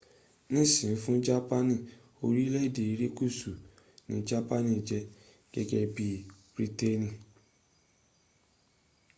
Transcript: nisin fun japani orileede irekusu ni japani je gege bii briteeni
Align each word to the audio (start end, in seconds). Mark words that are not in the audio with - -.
nisin 0.51 0.93
fun 1.01 1.17
japani 1.27 1.75
orileede 2.25 2.83
irekusu 2.93 3.51
ni 4.07 4.17
japani 4.29 4.73
je 4.87 4.99
gege 5.53 5.81
bii 5.95 6.17
briteeni 6.53 7.09